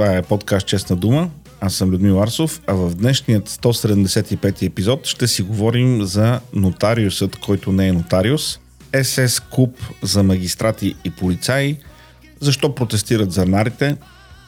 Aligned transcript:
Това 0.00 0.16
е 0.16 0.22
подкаст 0.22 0.66
Честна 0.66 0.96
дума. 0.96 1.30
Аз 1.60 1.74
съм 1.74 1.90
Людмил 1.90 2.22
Арсов, 2.22 2.60
а 2.66 2.74
в 2.74 2.94
днешният 2.94 3.48
175 3.48 4.62
епизод 4.66 5.06
ще 5.06 5.26
си 5.26 5.42
говорим 5.42 6.04
за 6.04 6.40
нотариусът, 6.54 7.36
който 7.36 7.72
не 7.72 7.88
е 7.88 7.92
нотариус, 7.92 8.60
СС 9.02 9.40
Куб 9.50 9.76
за 10.02 10.22
магистрати 10.22 10.94
и 11.04 11.10
полицаи, 11.10 11.76
защо 12.40 12.74
протестират 12.74 13.32
зърнарите, 13.32 13.96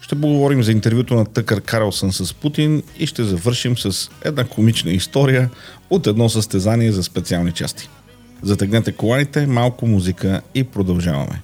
ще 0.01 0.20
поговорим 0.20 0.62
за 0.62 0.73
интервюто 0.73 1.15
на 1.15 1.25
Тъкър 1.25 1.61
Карлсън 1.61 2.12
с 2.12 2.34
Путин 2.34 2.83
и 2.98 3.06
ще 3.06 3.25
завършим 3.25 3.78
с 3.78 4.11
една 4.25 4.45
комична 4.45 4.91
история 4.91 5.50
от 5.91 6.06
едно 6.06 6.28
състезание 6.28 6.92
за 6.92 7.03
специални 7.03 7.53
части. 7.53 7.89
Затегнете 8.42 8.92
коланите, 8.92 9.47
малко 9.47 9.87
музика 9.87 10.41
и 10.55 10.64
продължаваме. 10.64 11.42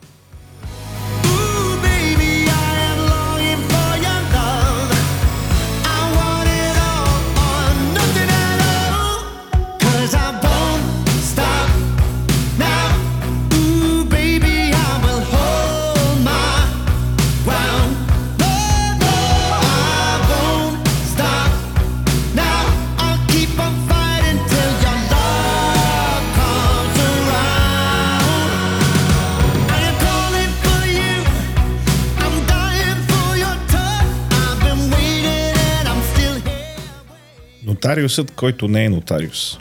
Нотариусът, 37.79 38.31
който 38.31 38.69
не 38.69 38.85
е 38.85 38.89
нотариус. 38.89 39.59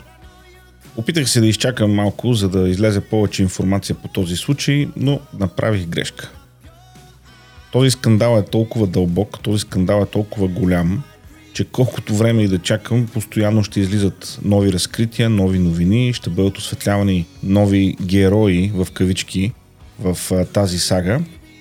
Опитах 0.96 1.30
се 1.30 1.40
да 1.40 1.46
изчакам 1.46 1.94
малко, 1.94 2.34
за 2.34 2.48
да 2.48 2.68
излезе 2.68 3.00
повече 3.00 3.42
информация 3.42 3.96
по 3.96 4.08
този 4.08 4.36
случай, 4.36 4.88
но 4.96 5.20
направих 5.38 5.86
грешка. 5.86 6.30
Този 7.72 7.90
скандал 7.90 8.38
е 8.38 8.50
толкова 8.50 8.86
дълбок, 8.86 9.38
този 9.42 9.60
скандал 9.60 10.02
е 10.02 10.06
толкова 10.06 10.48
голям, 10.48 11.02
че 11.52 11.64
колкото 11.64 12.14
време 12.14 12.42
и 12.42 12.48
да 12.48 12.58
чакам, 12.58 13.06
постоянно 13.06 13.64
ще 13.64 13.80
излизат 13.80 14.38
нови 14.44 14.72
разкрития, 14.72 15.30
нови 15.30 15.58
новини, 15.58 16.12
ще 16.12 16.30
бъдат 16.30 16.58
осветлявани 16.58 17.26
нови 17.42 17.96
герои 18.02 18.72
в 18.74 18.88
кавички 18.92 19.52
в 19.98 20.18
тази 20.52 20.78
сага. 20.78 21.20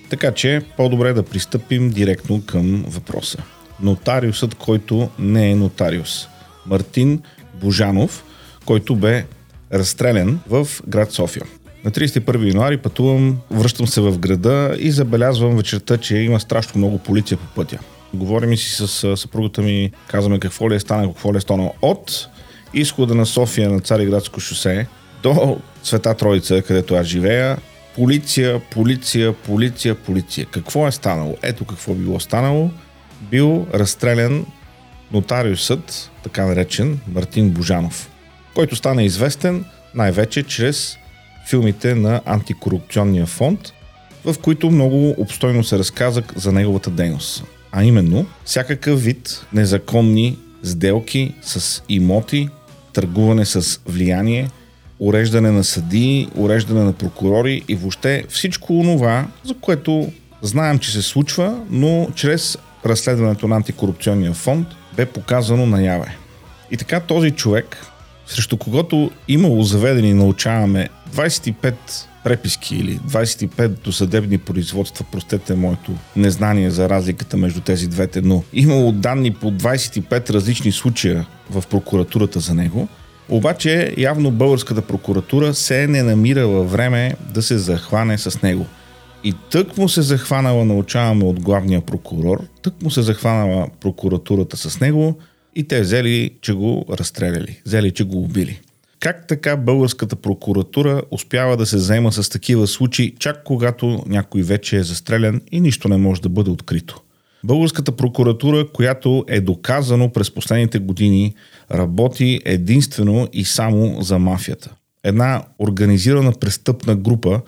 Така 0.09 0.31
че 0.31 0.61
по-добре 0.77 1.14
да 1.14 1.23
пристъпим 1.23 1.89
директно 1.89 2.42
към 2.45 2.86
въпроса. 2.88 3.38
Нотариусът, 3.80 4.55
който 4.55 5.09
не 5.19 5.52
е 5.52 5.55
нотариус– 5.55 6.27
Мартин 6.67 7.21
Божанов, 7.61 8.23
който 8.65 8.95
бе 8.95 9.25
разстрелян 9.73 10.39
в 10.49 10.67
град 10.87 11.11
София. 11.11 11.43
На 11.85 11.91
31 11.91 12.47
януари 12.47 12.77
пътувам, 12.77 13.37
връщам 13.51 13.87
се 13.87 14.01
в 14.01 14.17
града 14.19 14.75
и 14.79 14.91
забелязвам 14.91 15.57
вечерта, 15.57 15.97
че 15.97 16.17
има 16.17 16.39
страшно 16.39 16.77
много 16.77 16.97
полиция 16.97 17.37
по 17.37 17.55
пътя. 17.55 17.80
Говорим 18.14 18.58
си 18.58 18.69
с 18.69 19.17
съпругата 19.17 19.61
ми, 19.61 19.92
казваме 20.08 20.39
какво 20.39 20.71
ли 20.71 20.75
е 20.75 20.80
станало, 20.80 21.14
какво 21.14 21.33
ли 21.33 21.37
е 21.37 21.42
станало 21.42 21.73
от 21.81 22.27
изхода 22.73 23.15
на 23.15 23.25
София 23.25 23.69
на 23.69 23.80
Цариградско 23.80 24.39
шосе 24.39 24.87
до 25.23 25.59
Света 25.83 26.13
Троица, 26.13 26.61
където 26.61 26.95
аз 26.95 27.08
живея. 27.08 27.58
Полиция, 27.95 28.59
полиция, 28.59 29.33
полиция, 29.33 29.95
полиция. 29.95 30.45
Какво 30.45 30.87
е 30.87 30.92
станало? 30.92 31.37
Ето 31.42 31.65
какво 31.65 31.93
било 31.93 32.19
станало. 32.19 32.69
Бил 33.21 33.67
разстрелян 33.73 34.45
нотариусът, 35.11 36.11
така 36.23 36.45
наречен 36.45 36.99
Мартин 37.07 37.49
Божанов, 37.49 38.09
който 38.55 38.75
стана 38.75 39.03
известен 39.03 39.65
най-вече 39.95 40.43
чрез 40.43 40.97
филмите 41.49 41.95
на 41.95 42.21
антикорупционния 42.25 43.25
фонд, 43.25 43.73
в 44.25 44.35
които 44.41 44.71
много 44.71 45.15
обстойно 45.17 45.63
се 45.63 45.79
разказа 45.79 46.23
за 46.35 46.51
неговата 46.51 46.89
дейност. 46.89 47.43
А 47.71 47.83
именно, 47.83 48.25
всякакъв 48.45 49.03
вид 49.03 49.45
незаконни 49.53 50.37
сделки 50.63 51.33
с 51.41 51.83
имоти, 51.89 52.49
търгуване 52.93 53.45
с 53.45 53.79
влияние, 53.85 54.49
уреждане 54.99 55.51
на 55.51 55.63
съдии, 55.63 56.29
уреждане 56.35 56.83
на 56.83 56.93
прокурори 56.93 57.63
и 57.67 57.75
въобще 57.75 58.23
всичко 58.29 58.79
онова, 58.79 59.27
за 59.43 59.53
което 59.53 60.11
знаем, 60.41 60.79
че 60.79 60.91
се 60.91 61.01
случва, 61.01 61.59
но 61.69 62.07
чрез 62.15 62.57
разследването 62.85 63.47
на 63.47 63.55
антикорупционния 63.55 64.33
фонд 64.33 64.67
бе 64.97 65.05
показано 65.05 65.65
наяве. 65.65 66.17
И 66.71 66.77
така 66.77 66.99
този 66.99 67.31
човек, 67.31 67.77
срещу 68.27 68.58
когото 68.58 69.11
имало 69.27 69.63
заведени, 69.63 70.13
научаваме 70.13 70.89
25 71.15 71.73
преписки 72.23 72.75
или 72.75 72.99
25 72.99 73.67
досъдебни 73.67 74.37
производства, 74.37 75.05
простете 75.11 75.55
моето 75.55 75.91
незнание 76.15 76.69
за 76.69 76.89
разликата 76.89 77.37
между 77.37 77.61
тези 77.61 77.87
двете, 77.87 78.21
но 78.21 78.43
имало 78.53 78.91
данни 78.91 79.33
по 79.33 79.52
25 79.52 80.30
различни 80.30 80.71
случая 80.71 81.25
в 81.49 81.63
прокуратурата 81.69 82.39
за 82.39 82.53
него, 82.53 82.87
обаче 83.30 83.93
явно 83.97 84.31
българската 84.31 84.81
прокуратура 84.81 85.53
се 85.53 85.87
не 85.87 86.03
намира 86.03 86.47
във 86.47 86.71
време 86.71 87.15
да 87.33 87.41
се 87.41 87.57
захване 87.57 88.17
с 88.17 88.41
него. 88.41 88.65
И 89.27 89.33
тък 89.52 89.77
му 89.77 89.89
се 89.89 90.02
захванала, 90.02 90.65
научаваме 90.65 91.26
от 91.26 91.39
главния 91.39 91.82
прокурор, 91.82 92.43
тък 92.61 92.82
му 92.82 92.92
се 92.92 93.02
захванала 93.02 93.67
прокуратурата 93.80 94.58
с 94.58 94.80
него 94.80 95.17
и 95.55 95.67
те 95.67 95.82
взели, 95.82 96.32
че 96.42 96.54
го 96.54 96.86
разстреляли, 96.89 97.61
взели, 97.66 97.92
че 97.92 98.04
го 98.04 98.23
убили. 98.23 98.60
Как 98.99 99.27
така 99.27 99.58
българската 99.58 100.16
прокуратура 100.16 101.02
успява 101.11 101.58
да 101.58 101.66
се 101.66 101.77
заема 101.77 102.11
с 102.11 102.30
такива 102.30 102.67
случаи, 102.67 103.16
чак 103.20 103.43
когато 103.43 104.04
някой 104.08 104.42
вече 104.42 104.77
е 104.77 104.83
застрелян 104.83 105.42
и 105.52 105.60
нищо 105.60 105.89
не 105.89 105.98
може 105.98 106.21
да 106.21 106.30
бъде 106.30 106.49
открито? 106.49 107.02
Българската 107.43 107.92
прокуратура, 107.92 108.67
която 108.73 109.26
е 109.27 109.42
доказано 109.42 110.10
през 110.10 110.32
последните 110.32 110.80
години, 110.80 111.33
работи 111.71 112.39
единствено 112.45 113.27
и 113.33 113.45
само 113.45 114.02
за 114.02 114.20
мафията. 114.20 114.71
Една 115.04 115.43
организирана 115.60 116.32
престъпна 116.32 116.95
група, 116.95 117.42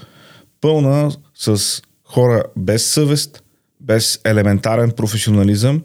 пълна 0.61 1.11
с 1.39 1.81
хора 2.05 2.43
без 2.57 2.85
съвест, 2.85 3.43
без 3.81 4.19
елементарен 4.25 4.91
професионализъм, 4.91 5.83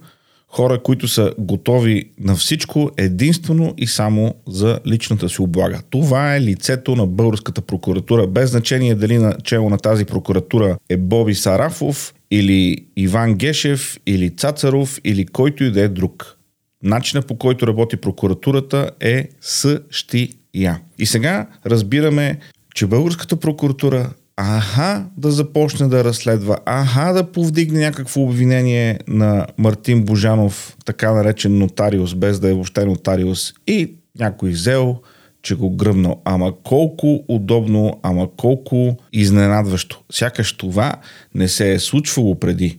хора, 0.48 0.82
които 0.82 1.09
са 1.09 1.34
готови 1.38 2.10
на 2.20 2.37
всичко 2.37 2.91
единствено 2.97 3.75
и 3.78 3.87
само 3.87 4.34
за 4.48 4.78
личната 4.87 5.28
си 5.28 5.42
облага. 5.42 5.81
Това 5.91 6.37
е 6.37 6.41
лицето 6.41 6.97
на 6.97 7.06
българската 7.06 7.62
прокуратура, 7.62 8.26
без 8.26 8.50
значение 8.50 8.94
дали 8.94 9.19
на 9.19 9.37
чело 9.44 9.70
на 9.70 9.78
тази 9.78 10.04
прокуратура 10.04 10.76
е 10.88 10.97
Боби 10.97 11.34
Сарафов 11.34 12.15
или 12.31 12.86
Иван 12.97 13.34
Гешев 13.34 13.98
или 14.06 14.36
Цацаров 14.36 15.00
или 15.04 15.26
който 15.26 15.65
и 15.65 15.71
да 15.71 15.82
е 15.82 15.88
друг. 15.88 16.36
Начинът 16.82 17.26
по 17.26 17.38
който 17.38 17.66
работи 17.66 17.97
прокуратурата 17.97 18.91
е 19.00 19.28
същия. 19.41 20.81
И 20.98 21.06
сега 21.06 21.47
разбираме, 21.66 22.39
че 22.74 22.86
българската 22.86 23.36
прокуратура 23.36 24.10
аха 24.36 25.07
да 25.16 25.31
започне 25.31 25.89
да 25.89 26.04
разследва, 26.04 26.59
аха 26.66 27.13
да 27.13 27.33
повдигне 27.33 27.81
някакво 27.81 28.22
обвинение 28.22 28.98
на 29.09 29.47
Мартин 29.59 30.04
Божанов, 30.04 30.77
така 30.84 31.13
наречен 31.13 31.59
нотариус, 31.59 32.15
без 32.15 32.41
да 32.41 32.51
е 32.51 32.54
въобще 32.54 32.84
нотариус 32.84 33.53
и 33.66 33.95
някой 34.19 34.51
взел, 34.51 35.01
че 35.42 35.54
го 35.54 35.71
гръмнал. 35.71 36.21
Ама 36.25 36.53
колко 36.63 37.25
удобно, 37.28 38.01
ама 38.03 38.28
колко 38.36 38.97
изненадващо. 39.13 40.03
Сякаш 40.13 40.53
това 40.53 40.95
не 41.34 41.48
се 41.48 41.72
е 41.72 41.78
случвало 41.78 42.39
преди. 42.39 42.78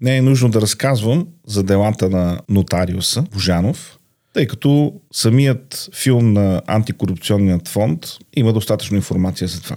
Не 0.00 0.16
е 0.16 0.22
нужно 0.22 0.48
да 0.48 0.60
разказвам 0.60 1.26
за 1.46 1.62
делата 1.62 2.10
на 2.10 2.40
нотариуса 2.48 3.22
Божанов, 3.22 3.98
тъй 4.32 4.46
като 4.46 4.92
самият 5.12 5.88
филм 6.02 6.32
на 6.32 6.62
антикорупционният 6.66 7.68
фонд 7.68 8.06
има 8.36 8.52
достатъчно 8.52 8.96
информация 8.96 9.48
за 9.48 9.62
това. 9.62 9.76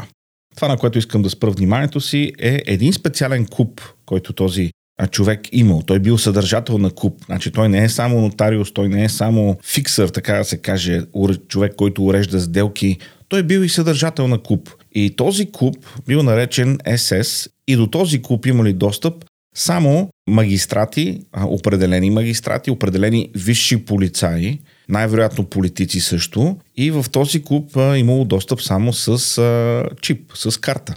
Това, 0.56 0.68
на 0.68 0.78
което 0.78 0.98
искам 0.98 1.22
да 1.22 1.30
спра 1.30 1.52
вниманието 1.52 2.02
си, 2.02 2.34
е 2.40 2.62
един 2.66 2.94
специален 2.94 3.46
куп, 3.46 3.82
който 4.06 4.34
този 4.34 4.72
човек 5.12 5.40
имал. 5.52 5.82
Той 5.82 6.00
бил 6.00 6.18
съдържател 6.18 6.78
на 6.78 6.90
куп. 6.90 7.26
Значи 7.26 7.52
той 7.52 7.70
не 7.70 7.84
е 7.84 7.90
само 7.90 8.22
нотариус, 8.22 8.74
той 8.74 8.90
не 8.90 9.04
е 9.04 9.10
само 9.10 9.58
фиксър, 9.64 10.10
така 10.10 10.34
да 10.34 10.44
се 10.44 10.58
каже, 10.58 11.02
човек, 11.48 11.74
който 11.76 12.06
урежда 12.06 12.40
сделки. 12.40 12.98
Той 13.30 13.44
бил 13.44 13.60
и 13.60 13.70
съдържател 13.70 14.28
на 14.28 14.38
куп. 14.38 14.70
И 14.92 15.16
този 15.16 15.52
куп 15.52 15.76
бил 16.08 16.24
наречен 16.24 16.78
СС 16.96 17.50
и 17.68 17.76
до 17.76 17.88
този 17.88 18.22
куп 18.22 18.46
имали 18.46 18.74
достъп 18.74 19.26
само 19.56 20.10
магистрати, 20.30 21.22
определени 21.46 22.10
магистрати, 22.10 22.72
определени 22.72 23.30
висши 23.36 23.86
полицаи, 23.86 24.60
най-вероятно 24.90 25.44
политици 25.46 26.00
също. 26.00 26.58
И 26.78 26.92
в 26.92 27.06
този 27.12 27.44
клуб 27.44 27.78
а, 27.78 27.98
имало 27.98 28.26
достъп 28.26 28.62
само 28.62 28.94
с 28.94 29.38
а, 29.38 29.84
чип, 30.02 30.32
с 30.36 30.58
карта. 30.62 30.94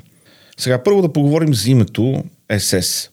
Сега 0.58 0.82
първо 0.82 1.02
да 1.02 1.12
поговорим 1.12 1.54
за 1.54 1.70
името 1.70 2.24
СС. 2.58 3.08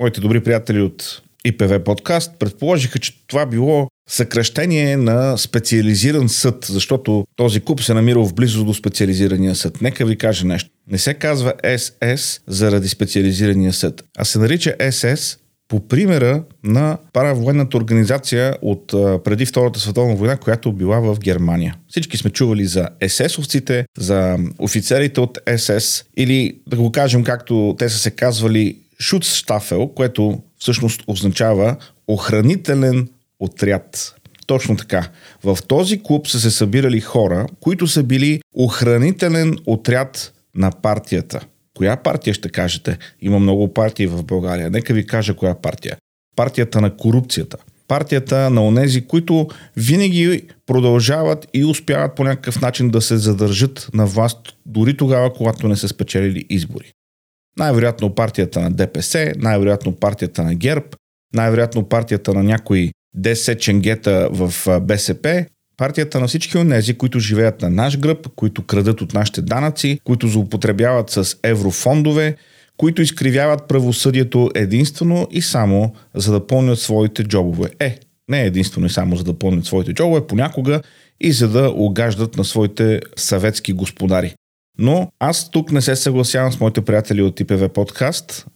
моите 0.00 0.20
добри 0.20 0.44
приятели 0.44 0.80
от 0.80 1.22
ИПВ 1.44 1.84
подкаст 1.84 2.32
предположиха, 2.38 2.98
че 2.98 3.26
това 3.26 3.46
било 3.46 3.88
съкръщение 4.08 4.96
на 4.96 5.36
специализиран 5.38 6.28
съд, 6.28 6.66
защото 6.70 7.24
този 7.36 7.60
куп 7.60 7.82
се 7.82 7.94
намира 7.94 8.24
в 8.24 8.34
близост 8.34 8.66
до 8.66 8.74
специализирания 8.74 9.54
съд. 9.54 9.82
Нека 9.82 10.06
ви 10.06 10.18
кажа 10.18 10.46
нещо. 10.46 10.70
Не 10.90 10.98
се 10.98 11.14
казва 11.14 11.52
СС 11.78 12.40
заради 12.46 12.88
специализирания 12.88 13.72
съд, 13.72 14.04
а 14.18 14.24
се 14.24 14.38
нарича 14.38 14.74
СС 14.90 15.38
по 15.68 15.88
примера 15.88 16.42
на 16.64 16.98
паравоенната 17.12 17.76
организация 17.76 18.54
от 18.62 18.86
преди 19.24 19.46
Втората 19.46 19.80
световна 19.80 20.14
война, 20.16 20.36
която 20.36 20.72
била 20.72 21.00
в 21.00 21.18
Германия. 21.18 21.76
Всички 21.88 22.16
сме 22.16 22.30
чували 22.30 22.66
за 22.66 22.88
СС-овците, 23.00 23.84
за 23.98 24.38
офицерите 24.58 25.20
от 25.20 25.38
СС 25.56 26.04
или 26.16 26.58
да 26.66 26.76
го 26.76 26.92
кажем 26.92 27.24
както 27.24 27.76
те 27.78 27.88
са 27.88 27.98
се 27.98 28.10
казвали 28.10 28.76
Шуцштафел, 29.00 29.88
което 29.88 30.42
всъщност 30.58 31.02
означава 31.06 31.76
охранителен 32.08 33.08
отряд. 33.40 34.14
Точно 34.46 34.76
така. 34.76 35.08
В 35.44 35.58
този 35.68 36.02
клуб 36.02 36.28
са 36.28 36.40
се 36.40 36.50
събирали 36.50 37.00
хора, 37.00 37.46
които 37.60 37.86
са 37.86 38.02
били 38.02 38.40
охранителен 38.54 39.56
отряд 39.66 40.32
на 40.54 40.70
партията. 40.70 41.40
Коя 41.78 41.96
партия 41.96 42.34
ще 42.34 42.48
кажете? 42.48 42.98
Има 43.20 43.38
много 43.38 43.74
партии 43.74 44.06
в 44.06 44.24
България. 44.24 44.70
Нека 44.70 44.94
ви 44.94 45.06
кажа 45.06 45.34
коя 45.34 45.54
партия. 45.54 45.96
Партията 46.36 46.80
на 46.80 46.96
корупцията. 46.96 47.56
Партията 47.88 48.50
на 48.50 48.66
онези, 48.66 49.06
които 49.06 49.48
винаги 49.76 50.42
продължават 50.66 51.48
и 51.54 51.64
успяват 51.64 52.14
по 52.14 52.24
някакъв 52.24 52.60
начин 52.60 52.90
да 52.90 53.00
се 53.00 53.16
задържат 53.16 53.88
на 53.94 54.06
власт, 54.06 54.38
дори 54.66 54.96
тогава, 54.96 55.32
когато 55.32 55.68
не 55.68 55.76
са 55.76 55.88
спечелили 55.88 56.46
избори. 56.50 56.92
Най-вероятно 57.58 58.14
партията 58.14 58.60
на 58.60 58.70
ДПС, 58.70 59.32
най-вероятно 59.36 59.92
партията 59.92 60.42
на 60.42 60.54
ГЕРБ, 60.54 60.86
най-вероятно 61.34 61.84
партията 61.84 62.34
на 62.34 62.42
някои 62.42 62.92
10 63.18 63.58
ченгета 63.58 64.28
в 64.32 64.80
БСП, 64.80 65.46
партията 65.78 66.20
на 66.20 66.26
всички 66.26 66.58
от 66.58 66.68
тези, 66.70 66.94
които 66.94 67.18
живеят 67.18 67.62
на 67.62 67.70
наш 67.70 67.98
гръб, 67.98 68.28
които 68.36 68.62
крадат 68.62 69.00
от 69.00 69.14
нашите 69.14 69.42
данъци, 69.42 70.00
които 70.04 70.28
злоупотребяват 70.28 71.10
с 71.10 71.36
еврофондове, 71.42 72.36
които 72.76 73.02
изкривяват 73.02 73.68
правосъдието 73.68 74.50
единствено 74.54 75.26
и 75.30 75.42
само 75.42 75.94
за 76.14 76.32
да 76.32 76.46
пълнят 76.46 76.78
своите 76.78 77.24
джобове. 77.24 77.70
Е, 77.80 77.98
не 78.28 78.42
единствено 78.42 78.86
и 78.86 78.90
само 78.90 79.16
за 79.16 79.24
да 79.24 79.38
пълнят 79.38 79.64
своите 79.64 79.92
джобове, 79.92 80.26
понякога 80.26 80.82
и 81.20 81.32
за 81.32 81.48
да 81.48 81.70
огаждат 81.70 82.36
на 82.36 82.44
своите 82.44 83.00
съветски 83.16 83.72
господари. 83.72 84.34
Но 84.78 85.10
аз 85.20 85.50
тук 85.50 85.72
не 85.72 85.80
се 85.82 85.96
съгласявам 85.96 86.52
с 86.52 86.60
моите 86.60 86.80
приятели 86.80 87.22
от 87.22 87.40
ИПВ 87.40 87.68
подкаст. 87.68 88.46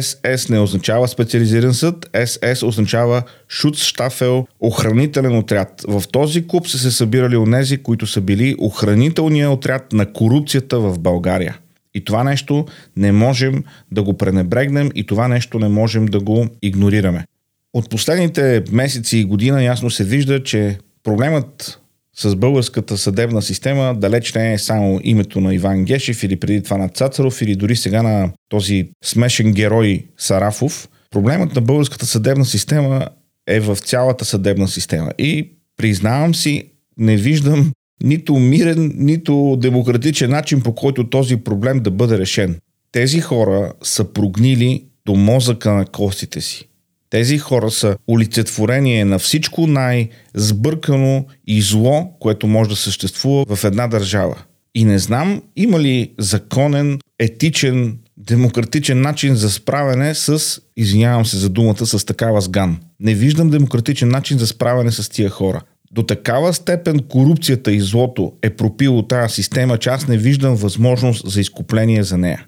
СС 0.00 0.52
не 0.52 0.58
означава 0.58 1.08
специализиран 1.08 1.74
съд, 1.74 2.10
СС 2.24 2.66
означава 2.66 3.22
Шуцштафел, 3.48 4.46
охранителен 4.60 5.38
отряд. 5.38 5.84
В 5.88 6.02
този 6.12 6.46
клуб 6.46 6.68
са 6.68 6.78
се 6.78 6.90
събирали 6.90 7.36
онези, 7.36 7.76
които 7.76 8.06
са 8.06 8.20
били 8.20 8.54
охранителния 8.58 9.50
отряд 9.50 9.92
на 9.92 10.12
корупцията 10.12 10.78
в 10.78 10.98
България. 10.98 11.58
И 11.94 12.04
това 12.04 12.24
нещо 12.24 12.66
не 12.96 13.12
можем 13.12 13.64
да 13.92 14.02
го 14.02 14.16
пренебрегнем 14.16 14.90
и 14.94 15.06
това 15.06 15.28
нещо 15.28 15.58
не 15.58 15.68
можем 15.68 16.06
да 16.06 16.20
го 16.20 16.46
игнорираме. 16.62 17.24
От 17.72 17.90
последните 17.90 18.64
месеци 18.72 19.18
и 19.18 19.24
година 19.24 19.64
ясно 19.64 19.90
се 19.90 20.04
вижда, 20.04 20.42
че 20.42 20.78
проблемът 21.04 21.80
с 22.18 22.36
българската 22.36 22.98
съдебна 22.98 23.42
система 23.42 23.94
далеч 23.98 24.34
не 24.34 24.52
е 24.52 24.58
само 24.58 25.00
името 25.04 25.40
на 25.40 25.54
Иван 25.54 25.84
Гешев 25.84 26.22
или 26.22 26.36
преди 26.36 26.62
това 26.62 26.76
на 26.76 26.88
Цацаров 26.88 27.42
или 27.42 27.56
дори 27.56 27.76
сега 27.76 28.02
на 28.02 28.32
този 28.48 28.88
смешен 29.04 29.52
герой 29.52 30.06
Сарафов. 30.18 30.88
Проблемът 31.10 31.54
на 31.54 31.60
българската 31.60 32.06
съдебна 32.06 32.44
система 32.44 33.08
е 33.46 33.60
в 33.60 33.76
цялата 33.76 34.24
съдебна 34.24 34.68
система. 34.68 35.10
И 35.18 35.52
признавам 35.76 36.34
си, 36.34 36.64
не 36.98 37.16
виждам 37.16 37.72
нито 38.02 38.34
мирен, 38.34 38.92
нито 38.96 39.56
демократичен 39.60 40.30
начин 40.30 40.60
по 40.60 40.74
който 40.74 41.10
този 41.10 41.36
проблем 41.36 41.80
да 41.80 41.90
бъде 41.90 42.18
решен. 42.18 42.58
Тези 42.92 43.20
хора 43.20 43.72
са 43.82 44.12
прогнили 44.12 44.84
до 45.06 45.14
мозъка 45.14 45.72
на 45.72 45.86
костите 45.86 46.40
си. 46.40 46.68
Тези 47.10 47.38
хора 47.38 47.70
са 47.70 47.96
олицетворение 48.08 49.04
на 49.04 49.18
всичко 49.18 49.66
най-сбъркано 49.66 51.24
и 51.46 51.62
зло, 51.62 52.12
което 52.20 52.46
може 52.46 52.70
да 52.70 52.76
съществува 52.76 53.56
в 53.56 53.64
една 53.64 53.86
държава. 53.86 54.42
И 54.74 54.84
не 54.84 54.98
знам 54.98 55.42
има 55.56 55.80
ли 55.80 56.12
законен, 56.18 56.98
етичен, 57.18 57.98
демократичен 58.16 59.00
начин 59.00 59.34
за 59.34 59.50
справяне 59.50 60.14
с, 60.14 60.60
извинявам 60.76 61.26
се 61.26 61.36
за 61.36 61.48
думата, 61.48 61.86
с 61.86 62.06
такава 62.06 62.40
сган. 62.40 62.78
Не 63.00 63.14
виждам 63.14 63.50
демократичен 63.50 64.08
начин 64.08 64.38
за 64.38 64.46
справяне 64.46 64.92
с 64.92 65.08
тия 65.08 65.30
хора. 65.30 65.60
До 65.92 66.02
такава 66.02 66.54
степен 66.54 66.98
корупцията 66.98 67.72
и 67.72 67.80
злото 67.80 68.32
е 68.42 68.50
пропило 68.50 69.02
тази 69.02 69.34
система, 69.34 69.78
че 69.78 69.88
аз 69.88 70.08
не 70.08 70.16
виждам 70.16 70.56
възможност 70.56 71.30
за 71.30 71.40
изкупление 71.40 72.02
за 72.02 72.18
нея. 72.18 72.46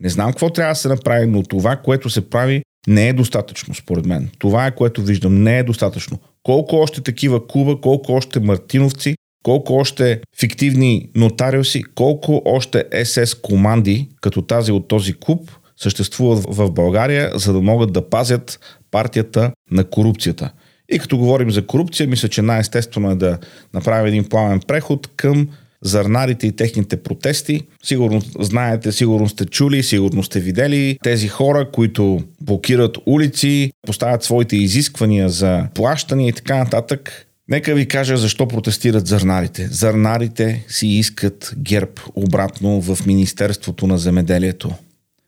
Не 0.00 0.08
знам 0.08 0.30
какво 0.30 0.50
трябва 0.50 0.72
да 0.72 0.78
се 0.78 0.88
направи, 0.88 1.26
но 1.26 1.42
това, 1.42 1.76
което 1.76 2.10
се 2.10 2.30
прави, 2.30 2.62
не 2.88 3.08
е 3.08 3.12
достатъчно, 3.12 3.74
според 3.74 4.06
мен. 4.06 4.30
Това 4.38 4.66
е 4.66 4.74
което 4.74 5.02
виждам. 5.02 5.42
Не 5.42 5.58
е 5.58 5.62
достатъчно. 5.62 6.18
Колко 6.42 6.76
още 6.76 7.00
такива 7.00 7.46
Куба, 7.46 7.80
колко 7.80 8.12
още 8.12 8.40
Мартиновци, 8.40 9.14
колко 9.42 9.74
още 9.74 10.20
фиктивни 10.40 11.10
нотариуси, 11.14 11.82
колко 11.94 12.42
още 12.44 12.84
СС 13.04 13.40
команди, 13.42 14.08
като 14.20 14.42
тази 14.42 14.72
от 14.72 14.88
този 14.88 15.14
клуб, 15.14 15.50
съществуват 15.76 16.46
в 16.48 16.70
България, 16.70 17.32
за 17.34 17.52
да 17.52 17.60
могат 17.60 17.92
да 17.92 18.08
пазят 18.08 18.60
партията 18.90 19.52
на 19.70 19.84
корупцията. 19.84 20.52
И 20.92 20.98
като 20.98 21.18
говорим 21.18 21.50
за 21.50 21.66
корупция, 21.66 22.08
мисля, 22.08 22.28
че 22.28 22.42
най-естествено 22.42 23.10
е 23.10 23.14
да 23.14 23.38
направим 23.74 24.06
един 24.06 24.24
плавен 24.24 24.60
преход 24.66 25.10
към 25.16 25.48
зърнарите 25.82 26.46
и 26.46 26.52
техните 26.52 26.96
протести. 26.96 27.62
Сигурно 27.84 28.22
знаете, 28.40 28.92
сигурно 28.92 29.28
сте 29.28 29.46
чули, 29.46 29.82
сигурно 29.82 30.22
сте 30.22 30.40
видели 30.40 30.98
тези 31.02 31.28
хора, 31.28 31.70
които 31.72 32.22
блокират 32.40 32.98
улици, 33.06 33.72
поставят 33.86 34.22
своите 34.22 34.56
изисквания 34.56 35.28
за 35.28 35.66
плащане 35.74 36.28
и 36.28 36.32
така 36.32 36.56
нататък. 36.56 37.26
Нека 37.48 37.74
ви 37.74 37.88
кажа 37.88 38.16
защо 38.16 38.48
протестират 38.48 39.06
зърнарите. 39.06 39.68
Зърнарите 39.70 40.64
си 40.68 40.86
искат 40.86 41.54
герб 41.58 42.00
обратно 42.14 42.80
в 42.80 43.06
Министерството 43.06 43.86
на 43.86 43.98
земеделието. 43.98 44.70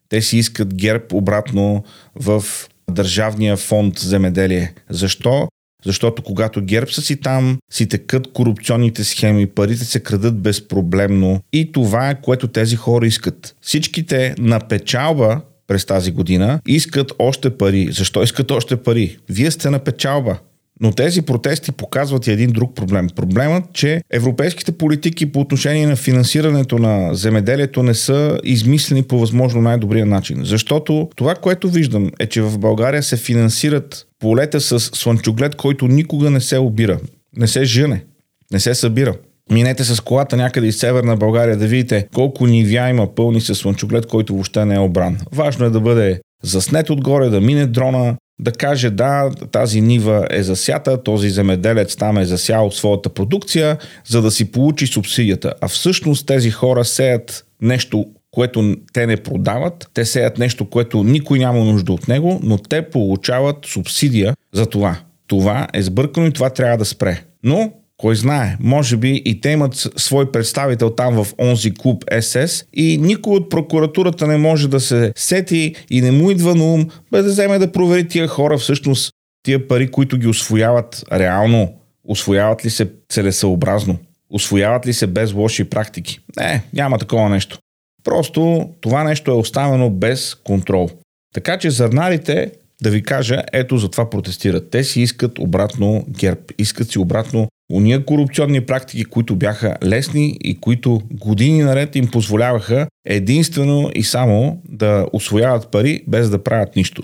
Те 0.09 0.23
си 0.23 0.38
искат 0.38 0.75
герб 0.75 1.12
обратно 1.12 1.85
в 2.14 2.44
Държавния 2.90 3.56
фонд 3.56 3.99
земеделие. 3.99 4.75
Защо? 4.90 5.49
Защото 5.87 6.23
когато 6.23 6.62
ГЕРБ 6.62 6.93
са 6.93 7.03
си 7.03 7.17
там, 7.17 7.59
си 7.73 7.89
текат 7.89 8.33
корупционните 8.33 9.05
схеми, 9.05 9.47
парите 9.47 9.85
се 9.85 10.01
крадат 10.01 10.39
безпроблемно 10.39 11.41
и 11.53 11.73
това 11.73 12.11
е 12.11 12.21
което 12.21 12.49
тези 12.49 12.77
хора 12.77 13.07
искат. 13.07 13.57
Всичките 13.61 14.35
на 14.39 14.61
печалба 14.61 15.41
през 15.67 15.85
тази 15.85 16.11
година 16.11 16.61
искат 16.67 17.12
още 17.19 17.51
пари. 17.51 17.89
Защо 17.93 18.23
искат 18.23 18.51
още 18.51 18.77
пари? 18.77 19.17
Вие 19.29 19.51
сте 19.51 19.71
на 19.71 19.79
печалба. 19.79 20.39
Но 20.81 20.93
тези 20.93 21.23
протести 21.23 21.73
показват 21.73 22.27
и 22.27 22.31
един 22.31 22.51
друг 22.51 22.75
проблем. 22.75 23.07
Проблемът, 23.17 23.65
че 23.73 24.03
европейските 24.11 24.73
политики 24.73 25.33
по 25.33 25.41
отношение 25.41 25.87
на 25.87 25.97
финансирането 25.97 26.79
на 26.79 27.15
земеделието 27.15 27.83
не 27.83 27.95
са 27.95 28.41
измислени 28.45 29.03
по 29.03 29.19
възможно 29.19 29.62
най-добрия 29.62 30.07
начин. 30.07 30.41
Защото 30.45 31.09
това, 31.17 31.35
което 31.35 31.71
виждам 31.71 32.11
е, 32.19 32.27
че 32.27 32.43
в 32.43 32.59
България 32.59 33.03
се 33.03 33.17
финансират 33.17 34.07
полета 34.23 34.61
с 34.61 34.81
слънчоглед, 34.81 35.55
който 35.55 35.88
никога 35.88 36.31
не 36.31 36.41
се 36.41 36.59
обира, 36.59 36.99
не 37.37 37.47
се 37.47 37.64
жъне, 37.64 38.05
не 38.52 38.61
се 38.61 38.75
събира. 38.75 39.14
Минете 39.50 39.85
с 39.85 40.00
колата 40.00 40.37
някъде 40.37 40.67
из 40.67 40.79
северна 40.79 41.17
България 41.17 41.57
да 41.57 41.67
видите 41.67 42.09
колко 42.14 42.47
нивя 42.47 42.91
има 42.91 43.14
пълни 43.14 43.41
с 43.41 43.55
слънчоглед, 43.55 44.07
който 44.07 44.33
въобще 44.33 44.64
не 44.64 44.75
е 44.75 44.79
обран. 44.79 45.19
Важно 45.33 45.67
е 45.67 45.71
да 45.71 45.81
бъде 45.81 46.21
заснет 46.43 46.91
отгоре, 46.91 47.29
да 47.29 47.41
мине 47.41 47.67
дрона, 47.67 48.17
да 48.41 48.52
каже 48.52 48.91
да, 48.91 49.31
тази 49.52 49.81
нива 49.81 50.26
е 50.31 50.43
засята, 50.43 51.02
този 51.02 51.31
земеделец 51.31 51.97
там 51.97 52.19
е 52.19 52.25
засял 52.25 52.71
своята 52.71 53.09
продукция, 53.09 53.79
за 54.07 54.23
да 54.23 54.31
си 54.31 54.52
получи 54.52 54.87
субсидията. 54.87 55.55
А 55.61 55.69
всъщност 55.69 56.26
тези 56.26 56.50
хора 56.50 56.85
сеят 56.85 57.45
нещо, 57.62 58.07
което 58.33 58.77
те 58.93 59.07
не 59.07 59.17
продават, 59.17 59.91
те 59.95 60.05
сеят 60.05 60.39
нещо, 60.39 60.71
което 60.71 61.05
никой 61.05 61.39
няма 61.39 61.65
нужда 61.65 61.93
от 61.93 62.09
него, 62.09 62.41
но 62.43 62.59
те 62.59 62.91
получават 62.91 63.57
субсидия 63.67 64.35
за 64.53 64.67
това. 64.67 64.99
Това 65.27 65.69
е 65.73 65.83
сбъркано 65.83 66.27
и 66.27 66.33
това 66.33 66.51
трябва 66.51 66.77
да 66.79 66.85
спре. 66.85 67.23
Но 67.43 67.73
кой 67.97 68.17
знае, 68.17 68.57
може 68.61 68.97
би 68.97 69.23
и 69.25 69.41
те 69.41 69.51
имат 69.51 69.75
свой 69.97 70.33
представител 70.33 70.91
там 70.91 71.25
в 71.25 71.35
онзи 71.39 71.75
клуб 71.75 72.05
СС 72.21 72.65
и 72.73 72.99
никой 72.99 73.37
от 73.37 73.51
прокуратурата 73.51 74.27
не 74.27 74.37
може 74.37 74.69
да 74.69 74.81
се 74.81 75.12
сети 75.17 75.75
и 75.91 76.01
не 76.01 76.11
му 76.11 76.31
идва 76.31 76.55
на 76.55 76.65
ум, 76.65 76.89
бе 77.11 77.23
да 77.23 77.29
вземе 77.29 77.59
да 77.59 77.73
провери 77.73 78.09
тия 78.09 78.29
хора 78.29 78.59
всъщност 78.59 79.12
тия 79.43 79.69
пари, 79.69 79.91
които 79.91 80.19
ги 80.19 80.29
освояват 80.29 81.05
реално, 81.12 81.73
освояват 82.05 82.65
ли 82.65 82.71
се 82.71 82.91
целесъобразно, 83.09 83.99
освояват 84.31 84.87
ли 84.87 84.93
се 84.93 85.07
без 85.07 85.33
лоши 85.33 85.65
практики. 85.65 86.21
Не, 86.37 86.62
няма 86.73 86.99
такова 86.99 87.29
нещо. 87.29 87.59
Просто 88.04 88.71
това 88.80 89.04
нещо 89.04 89.30
е 89.30 89.35
оставено 89.35 89.90
без 89.90 90.35
контрол. 90.35 90.88
Така 91.35 91.59
че 91.59 91.71
зърнарите 91.71 92.52
да 92.82 92.90
ви 92.90 93.02
кажа, 93.02 93.42
ето 93.52 93.76
за 93.76 93.88
това 93.88 94.11
протестират. 94.11 94.71
Те 94.71 94.85
си 94.85 95.00
искат 95.00 95.38
обратно 95.38 96.04
ГЕРБ, 96.09 96.40
искат 96.59 96.90
си 96.90 96.99
обратно 96.99 97.49
уния 97.73 98.04
корупционни 98.04 98.61
практики, 98.61 99.04
които 99.04 99.37
бяха 99.37 99.76
лесни 99.85 100.37
и 100.40 100.61
които 100.61 101.02
години 101.11 101.62
наред 101.62 101.97
им 101.97 102.11
позволяваха 102.11 102.87
единствено 103.06 103.90
и 103.94 104.02
само 104.02 104.62
да 104.68 105.06
освояват 105.12 105.71
пари 105.71 106.04
без 106.09 106.30
да 106.30 106.44
правят 106.44 106.76
нищо. 106.76 107.02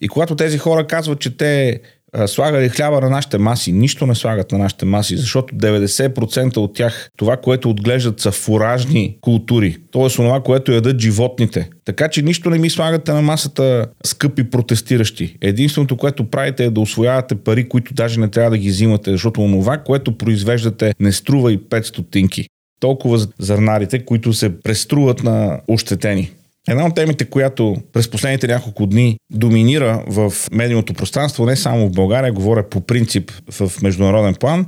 И 0.00 0.08
когато 0.08 0.36
тези 0.36 0.58
хора 0.58 0.86
казват, 0.86 1.20
че 1.20 1.36
те 1.36 1.80
слагали 2.26 2.68
хляба 2.68 3.00
на 3.00 3.10
нашите 3.10 3.38
маси. 3.38 3.72
Нищо 3.72 4.06
не 4.06 4.14
слагат 4.14 4.52
на 4.52 4.58
нашите 4.58 4.84
маси, 4.84 5.16
защото 5.16 5.54
90% 5.54 6.56
от 6.56 6.74
тях, 6.74 7.10
това, 7.16 7.36
което 7.36 7.70
отглеждат 7.70 8.20
са 8.20 8.32
фуражни 8.32 9.16
култури, 9.20 9.76
т.е. 9.92 10.08
това, 10.08 10.40
което 10.40 10.72
ядат 10.72 11.00
животните. 11.00 11.70
Така 11.84 12.08
че 12.08 12.22
нищо 12.22 12.50
не 12.50 12.58
ми 12.58 12.70
слагате 12.70 13.12
на 13.12 13.22
масата, 13.22 13.86
скъпи 14.04 14.50
протестиращи. 14.50 15.36
Единственото, 15.40 15.96
което 15.96 16.30
правите 16.30 16.64
е 16.64 16.70
да 16.70 16.80
освоявате 16.80 17.34
пари, 17.34 17.68
които 17.68 17.94
даже 17.94 18.20
не 18.20 18.28
трябва 18.28 18.50
да 18.50 18.58
ги 18.58 18.68
взимате, 18.68 19.10
защото 19.10 19.40
това, 19.40 19.78
което 19.78 20.18
произвеждате, 20.18 20.94
не 21.00 21.12
струва 21.12 21.52
и 21.52 21.58
5 21.58 21.82
стотинки. 21.82 22.48
Толкова 22.80 23.26
зърнарите, 23.38 24.04
които 24.04 24.32
се 24.32 24.60
преструват 24.60 25.22
на 25.22 25.60
ощетени. 25.68 26.30
Една 26.68 26.86
от 26.86 26.94
темите, 26.94 27.24
която 27.24 27.76
през 27.92 28.10
последните 28.10 28.46
няколко 28.46 28.86
дни 28.86 29.16
доминира 29.32 30.04
в 30.06 30.32
медийното 30.52 30.94
пространство, 30.94 31.46
не 31.46 31.56
само 31.56 31.88
в 31.88 31.92
България, 31.92 32.32
говоря 32.32 32.68
по 32.68 32.80
принцип 32.80 33.32
в 33.50 33.72
международен 33.82 34.34
план, 34.34 34.66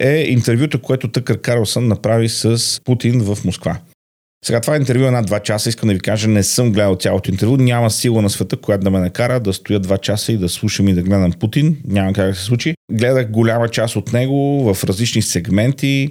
е 0.00 0.24
интервюто, 0.28 0.82
което 0.82 1.08
Тъкър 1.08 1.40
Карлсън 1.40 1.88
направи 1.88 2.28
с 2.28 2.80
Путин 2.84 3.20
в 3.20 3.38
Москва. 3.44 3.78
Сега 4.44 4.60
това 4.60 4.76
интервю 4.76 5.04
е 5.04 5.10
над 5.10 5.26
два 5.26 5.40
часа. 5.40 5.68
Искам 5.68 5.88
да 5.88 5.94
ви 5.94 6.00
кажа, 6.00 6.28
не 6.28 6.42
съм 6.42 6.72
гледал 6.72 6.96
цялото 6.96 7.30
интервю. 7.30 7.56
Няма 7.56 7.90
сила 7.90 8.22
на 8.22 8.30
света, 8.30 8.56
която 8.56 8.84
да 8.84 8.90
ме 8.90 8.98
накара 8.98 9.40
да 9.40 9.52
стоя 9.52 9.80
два 9.80 9.98
часа 9.98 10.32
и 10.32 10.36
да 10.36 10.48
слушам 10.48 10.88
и 10.88 10.94
да 10.94 11.02
гледам 11.02 11.32
Путин. 11.32 11.76
Няма 11.84 12.12
как 12.12 12.28
да 12.28 12.34
се 12.34 12.42
случи. 12.44 12.74
Гледах 12.92 13.30
голяма 13.30 13.68
част 13.68 13.96
от 13.96 14.12
него 14.12 14.74
в 14.74 14.84
различни 14.84 15.22
сегменти, 15.22 16.08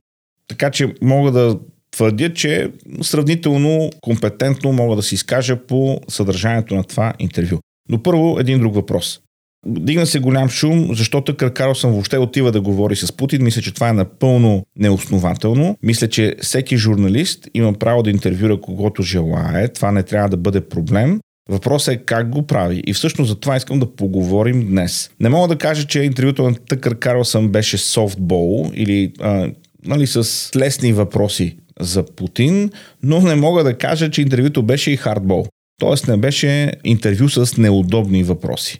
така 0.48 0.72
че 0.72 0.94
мога 1.01 1.32
да 1.32 1.58
твърдя, 1.91 2.34
че 2.34 2.72
сравнително 3.01 3.89
компетентно 4.01 4.72
мога 4.74 4.96
да 4.96 5.03
си 5.03 5.15
изкажа 5.15 5.56
по 5.56 6.01
съдържанието 6.08 6.75
на 6.75 6.84
това 6.84 7.13
интервю. 7.20 7.58
Но 7.89 8.03
първо 8.03 8.38
един 8.39 8.60
друг 8.60 8.75
въпрос. 8.75 9.20
Дигна 9.65 10.06
се 10.06 10.20
голям 10.20 10.50
шум, 10.50 10.88
защото 10.91 11.34
Тъкър 11.34 11.53
Карлсън 11.53 11.91
въобще 11.91 12.17
отива 12.17 12.51
да 12.51 12.62
говори 12.62 12.96
с 12.96 13.12
Путин. 13.12 13.44
Мисля, 13.44 13.62
че 13.62 13.74
това 13.74 13.89
е 13.89 13.94
напълно 13.94 14.65
неоснователно. 14.79 15.77
Мисля, 15.84 16.08
че 16.08 16.36
всеки 16.41 16.77
журналист 16.77 17.48
има 17.53 17.74
право 17.74 18.03
да 18.03 18.10
интервюра 18.10 18.62
когото 18.62 19.03
желае. 19.03 19.67
Това 19.67 19.91
не 19.91 20.03
трябва 20.03 20.29
да 20.29 20.38
бъде 20.38 20.62
проблем. 20.62 21.20
Въпросът 21.50 21.94
е 21.94 21.98
как 21.98 22.29
го 22.29 22.48
прави. 22.48 22.84
И 22.88 22.94
всъщност 22.94 23.29
за 23.29 23.36
това 23.36 23.56
искам 23.56 23.79
да 23.79 23.96
поговорим 23.96 24.67
днес. 24.67 25.10
Не 25.20 25.29
мога 25.29 25.48
да 25.48 25.58
кажа, 25.58 25.88
че 25.88 26.01
интервюто 26.01 26.44
на 26.44 26.56
Тъкър 26.56 27.00
Карлсън 27.00 27.50
беше 27.50 27.77
софтбол 27.77 28.72
или 28.74 29.12
а, 29.20 29.50
нали, 29.86 30.08
с 30.08 30.50
лесни 30.56 30.94
въпроси 30.94 31.58
за 31.79 32.05
Путин, 32.15 32.72
но 33.03 33.22
не 33.22 33.36
мога 33.36 33.63
да 33.63 33.77
кажа, 33.77 34.12
че 34.12 34.22
интервюто 34.22 34.63
беше 34.63 34.91
и 34.91 34.98
хардбол. 34.98 35.46
Тоест 35.79 36.07
не 36.07 36.17
беше 36.17 36.72
интервю 36.84 37.29
с 37.29 37.57
неудобни 37.57 38.24
въпроси. 38.24 38.79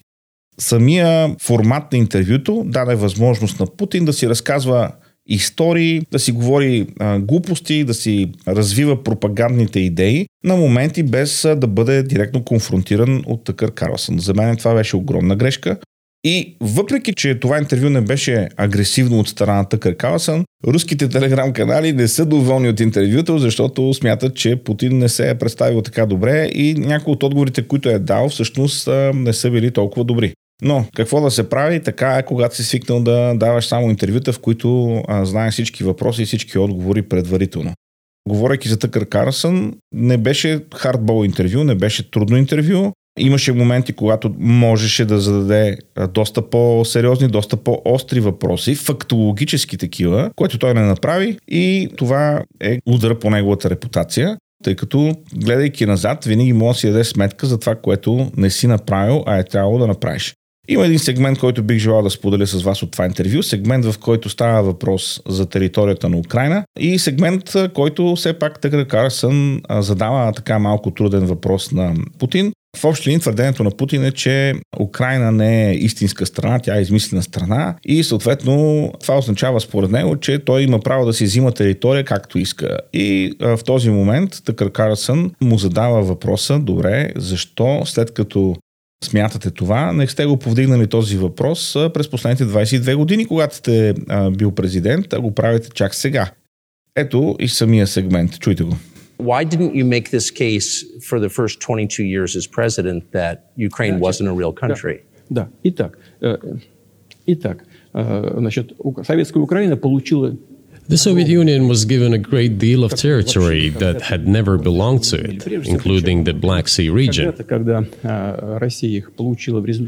Самия 0.60 1.36
формат 1.42 1.92
на 1.92 1.98
интервюто 1.98 2.63
даде 2.66 2.96
възможност 2.96 3.60
на 3.60 3.66
Путин 3.66 4.06
да 4.06 4.13
си 4.13 4.30
разказва 4.30 4.92
истории, 5.27 6.01
да 6.12 6.20
си 6.20 6.32
говори 6.32 6.88
а, 7.00 7.20
глупости, 7.20 7.84
да 7.84 7.94
си 7.94 8.32
развива 8.48 9.04
пропагандните 9.04 9.80
идеи 9.80 10.27
на 10.44 10.56
моменти 10.56 11.04
без 11.04 11.46
а, 11.46 11.56
да 11.56 11.68
бъде 11.68 12.04
директно 12.04 12.44
конфронтиран 12.44 13.24
от 13.25 13.44
Тъкър 13.44 13.74
Карлсън. 13.74 14.20
За 14.20 14.34
мен 14.34 14.58
това 14.58 14.74
беше 14.74 14.96
огромна 14.96 15.36
грешка. 15.36 15.77
И 16.24 16.58
въпреки, 16.62 17.14
че 17.14 17.40
това 17.40 17.58
интервю 17.58 17.90
не 17.90 18.02
беше 18.02 18.50
агресивно 18.58 19.20
от 19.20 19.28
страна 19.28 19.58
на 19.58 19.70
Тъкър 19.70 19.98
Каласън, 19.98 20.46
руските 20.68 21.10
телеграм-канали 21.10 21.94
не 21.94 22.08
са 22.08 22.26
доволни 22.26 22.70
от 22.70 22.80
интервюто, 22.80 23.40
защото 23.40 23.94
смятат, 23.94 24.36
че 24.36 24.56
Путин 24.56 24.98
не 24.98 25.10
се 25.10 25.30
е 25.30 25.36
представил 25.36 25.82
така 25.82 26.06
добре 26.06 26.50
и 26.54 26.74
някои 26.74 27.14
от 27.14 27.24
отговорите, 27.24 27.68
които 27.68 27.90
е 27.90 28.00
дал, 28.00 28.30
всъщност 28.30 28.90
не 29.14 29.34
са 29.34 29.52
били 29.52 29.72
толкова 29.72 30.04
добри. 30.04 30.34
Но 30.62 30.86
какво 30.96 31.22
да 31.22 31.32
се 31.32 31.50
прави, 31.50 31.84
така 31.84 32.18
е, 32.18 32.26
когато 32.26 32.56
си 32.56 32.64
свикнал 32.64 33.00
да 33.00 33.34
даваш 33.36 33.66
само 33.66 33.90
интервюта, 33.90 34.34
в 34.34 34.40
които 34.40 35.02
знаеш 35.24 35.54
всички 35.54 35.84
въпроси 35.84 36.22
и 36.22 36.26
всички 36.26 36.58
отговори 36.58 37.02
предварително. 37.02 37.74
Говорейки 38.30 38.70
за 38.70 38.80
Тъкър 38.80 39.06
Карасън, 39.06 39.74
не 39.94 40.18
беше 40.18 40.60
хардбол 40.76 41.26
интервю, 41.26 41.64
не 41.64 41.76
беше 41.76 42.12
трудно 42.12 42.38
интервю, 42.38 42.92
Имаше 43.18 43.54
моменти, 43.54 43.94
когато 43.94 44.36
можеше 44.40 45.06
да 45.06 45.20
зададе 45.20 45.78
доста 46.14 46.50
по-сериозни, 46.50 47.28
доста 47.28 47.58
по-остри 47.58 48.20
въпроси, 48.20 48.76
фактологически 48.76 49.78
такива, 49.78 50.30
което 50.36 50.60
той 50.60 50.74
не 50.74 50.82
направи 50.82 51.38
и 51.48 51.90
това 51.98 52.44
е 52.62 52.80
удар 52.86 53.20
по 53.20 53.30
неговата 53.30 53.70
репутация, 53.70 54.38
тъй 54.64 54.76
като 54.76 55.16
гледайки 55.36 55.86
назад, 55.86 56.26
винаги 56.26 56.54
може 56.54 56.76
да 56.76 56.80
си 56.80 56.88
даде 56.88 57.04
сметка 57.04 57.46
за 57.46 57.60
това, 57.60 57.76
което 57.76 58.32
не 58.38 58.50
си 58.50 58.68
направил, 58.68 59.24
а 59.26 59.38
е 59.38 59.44
трябвало 59.44 59.78
да 59.78 59.88
направиш. 59.88 60.34
Има 60.70 60.86
един 60.86 61.00
сегмент, 61.00 61.40
който 61.40 61.64
бих 61.64 61.78
желал 61.78 62.02
да 62.02 62.10
споделя 62.10 62.48
с 62.48 62.64
вас 62.64 62.84
от 62.84 62.92
това 62.92 63.06
интервю. 63.06 63.44
Сегмент, 63.44 63.86
в 63.86 64.00
който 64.00 64.30
става 64.30 64.64
въпрос 64.64 65.22
за 65.28 65.46
територията 65.46 66.10
на 66.10 66.18
Украина 66.18 66.64
и 66.80 67.00
сегмент, 67.00 67.44
който 67.74 68.16
все 68.16 68.34
пак 68.34 68.62
така 68.62 68.86
Карсън 68.86 69.62
задава 69.70 70.34
така 70.34 70.60
малко 70.60 70.92
труден 70.92 71.26
въпрос 71.26 71.72
на 71.72 71.94
Путин 72.20 72.52
в 72.76 72.86
общи 72.86 73.10
линии 73.10 73.20
твърдението 73.20 73.64
на 73.64 73.72
Путин 73.72 74.06
е, 74.06 74.12
че 74.12 74.54
Украина 74.80 75.32
не 75.32 75.70
е 75.70 75.74
истинска 75.74 76.26
страна, 76.26 76.60
тя 76.60 76.78
е 76.78 76.82
измислена 76.82 77.24
страна 77.24 77.76
и 77.86 78.04
съответно 78.04 78.92
това 79.02 79.18
означава 79.18 79.62
според 79.62 79.92
него, 79.92 80.18
че 80.18 80.40
той 80.40 80.62
има 80.62 80.80
право 80.80 81.06
да 81.06 81.14
си 81.14 81.24
взима 81.24 81.52
територия 81.52 82.04
както 82.04 82.40
иска. 82.40 82.78
И 82.94 83.34
в 83.40 83.60
този 83.66 83.90
момент 83.90 84.42
Тъкър 84.46 84.72
Карасън 84.72 85.32
му 85.42 85.58
задава 85.58 86.02
въпроса, 86.02 86.60
добре, 86.60 87.12
защо 87.16 87.82
след 87.86 88.14
като 88.14 88.56
смятате 89.04 89.52
това, 89.52 89.92
не 89.94 90.08
сте 90.08 90.26
го 90.26 90.38
повдигнали 90.38 90.88
този 90.88 91.18
въпрос 91.18 91.74
през 91.94 92.10
последните 92.10 92.46
22 92.46 92.96
години, 92.96 93.26
когато 93.26 93.56
сте 93.56 93.94
бил 94.32 94.52
президент, 94.52 95.14
а 95.14 95.20
го 95.20 95.36
правите 95.36 95.70
чак 95.70 95.96
сега. 95.96 96.32
Ето 96.96 97.36
и 97.40 97.48
самия 97.48 97.88
сегмент. 97.88 98.40
Чуйте 98.40 98.64
го. 98.64 98.78
Why 99.19 99.45
didn't 99.45 99.75
you 99.75 99.85
make 99.85 100.11
this 100.11 100.31
case 100.31 100.85
for 101.00 101.21
the 101.21 101.29
first 101.29 101.61
22 101.61 102.02
years 102.02 102.35
as 102.35 102.47
president 102.47 103.12
that 103.12 103.52
Ukraine 103.57 104.00
wasn't 104.00 104.29
a 104.29 104.33
real 104.33 104.52
country? 104.52 105.05
Да, 105.31 105.45
да. 105.45 105.49
Итак, 105.62 105.99
э, 106.21 106.37
итак, 107.26 107.64
э, 107.95 108.35
значит, 108.38 108.73
советская 109.05 109.43
Украина 109.43 109.76
получила 109.76 110.37
The 110.88 110.99
Soviet 110.99 111.29
Union 111.29 111.69
was 111.69 111.85
given 111.85 112.12
a 112.12 112.19
great 112.19 112.59
deal 112.59 112.83
of 112.83 112.95
territory 112.95 113.69
that 113.71 114.02
had 114.02 114.26
never 114.26 114.59
belonged 114.59 115.05
to 115.05 115.17
it, 115.17 115.47
including 115.47 116.25
the 116.25 116.35
Black 116.35 116.67
Sea 116.67 116.88
region. 116.91 117.33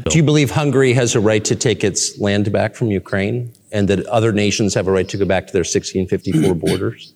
Do 0.09 0.17
you 0.17 0.23
believe 0.23 0.51
Hungary 0.51 0.93
has 0.93 1.13
a 1.13 1.19
right 1.19 1.43
to 1.43 1.55
take 1.55 1.83
its 1.83 2.17
land 2.17 2.49
back 2.51 2.75
from 2.75 2.91
Ukraine 2.91 3.51
and 3.73 3.89
that 3.89 4.05
other 4.05 4.31
nations 4.31 4.73
have 4.73 4.87
a 4.87 4.91
right 4.91 5.07
to 5.09 5.17
go 5.17 5.25
back 5.25 5.47
to 5.47 5.53
their 5.53 5.65
1654 5.65 6.55
borders? 6.55 7.13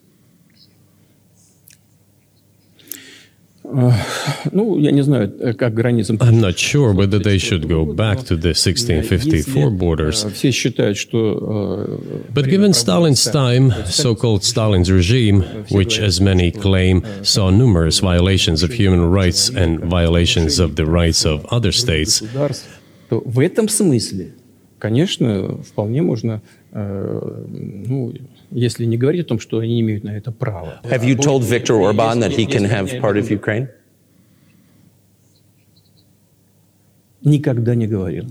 I'm 6.21 6.39
not 6.41 6.57
sure 6.57 6.93
whether 6.93 7.19
they 7.19 7.37
should 7.37 7.67
go 7.67 7.85
back 7.85 8.17
to 8.29 8.35
the 8.35 8.53
1654 8.53 9.69
borders. 9.71 10.23
But 12.33 12.45
given 12.49 12.73
Stalin's 12.73 13.23
time, 13.25 13.71
so 13.85 14.15
called 14.15 14.43
Stalin's 14.43 14.91
regime, 14.91 15.41
which 15.71 15.99
as 15.99 16.19
many 16.21 16.51
claim 16.51 17.03
saw 17.23 17.49
numerous 17.49 17.99
violations 17.99 18.63
of 18.63 18.71
human 18.71 19.09
rights 19.11 19.49
and 19.49 19.79
violations 19.83 20.59
of 20.59 20.75
the 20.75 20.85
rights 20.85 21.25
of 21.25 21.45
other 21.51 21.71
states, 21.71 22.21
можно 26.75 27.45
ну, 27.87 28.13
если 28.51 28.85
не 28.85 28.97
говорить 28.97 29.21
о 29.21 29.27
том, 29.27 29.39
что 29.39 29.59
они 29.59 29.79
имеют 29.79 30.03
на 30.03 30.17
это 30.17 30.31
право. 30.31 30.81
Have 30.83 31.03
you 31.03 31.15
told 31.15 31.43
Viktor 31.43 31.77
Orban 31.79 32.19
that 32.19 32.31
he 32.31 32.45
can 32.45 32.65
have 32.65 32.99
part 32.99 33.17
of 33.17 33.29
Ukraine? 33.29 33.69
Никогда 37.23 37.75
не 37.75 37.87
говорил. 37.87 38.25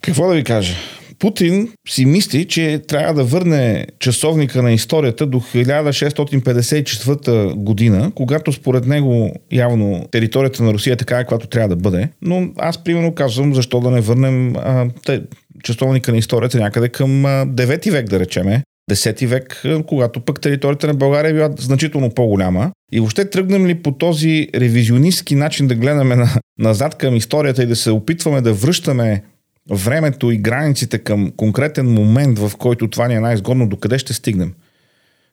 Какво 0.00 0.28
да 0.28 0.34
ви 0.34 0.44
кажа? 0.44 0.74
Путин 1.22 1.68
си 1.88 2.06
мисли, 2.06 2.44
че 2.44 2.82
трябва 2.88 3.14
да 3.14 3.24
върне 3.24 3.86
часовника 3.98 4.62
на 4.62 4.72
историята 4.72 5.26
до 5.26 5.40
1654 5.40 7.54
година, 7.54 8.12
когато 8.14 8.52
според 8.52 8.86
него 8.86 9.30
явно 9.52 10.06
територията 10.10 10.62
на 10.62 10.72
Русия 10.72 10.92
е 10.92 10.96
така, 10.96 11.16
каквато 11.16 11.46
трябва 11.46 11.68
да 11.68 11.76
бъде. 11.76 12.08
Но 12.22 12.48
аз 12.58 12.84
примерно 12.84 13.14
казвам, 13.14 13.54
защо 13.54 13.80
да 13.80 13.90
не 13.90 14.00
върнем 14.00 14.56
а, 14.56 14.86
те, 15.06 15.22
часовника 15.62 16.12
на 16.12 16.18
историята 16.18 16.58
някъде 16.58 16.88
към 16.88 17.24
а, 17.24 17.46
9 17.46 17.90
век, 17.90 18.08
да 18.08 18.20
речеме, 18.20 18.62
10 18.90 19.26
век, 19.26 19.62
когато 19.86 20.20
пък 20.20 20.40
територията 20.40 20.86
на 20.86 20.94
България 20.94 21.30
е 21.30 21.34
била 21.34 21.50
значително 21.58 22.10
по-голяма. 22.10 22.70
И 22.92 23.00
въобще 23.00 23.30
тръгнем 23.30 23.66
ли 23.66 23.74
по 23.74 23.92
този 23.92 24.48
ревизионистски 24.54 25.34
начин 25.34 25.66
да 25.66 25.74
гледаме 25.74 26.16
на, 26.16 26.28
назад 26.58 26.94
към 26.94 27.16
историята 27.16 27.62
и 27.62 27.66
да 27.66 27.76
се 27.76 27.90
опитваме 27.90 28.40
да 28.40 28.52
връщаме 28.52 29.22
времето 29.70 30.30
и 30.30 30.38
границите 30.38 30.98
към 30.98 31.32
конкретен 31.36 31.92
момент, 31.92 32.38
в 32.38 32.52
който 32.58 32.88
това 32.88 33.08
ни 33.08 33.14
е 33.14 33.20
най-изгодно, 33.20 33.68
докъде 33.68 33.98
ще 33.98 34.14
стигнем? 34.14 34.54